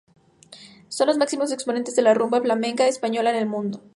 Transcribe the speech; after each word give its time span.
Son 0.89 1.05
los 1.05 1.19
máximos 1.19 1.51
exponentes 1.51 1.95
de 1.95 2.01
la 2.01 2.15
rumba 2.15 2.41
flamenca 2.41 2.87
española 2.87 3.29
en 3.29 3.35
el 3.35 3.45
mundo. 3.45 3.83